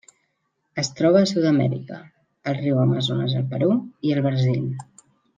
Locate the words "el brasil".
4.15-4.65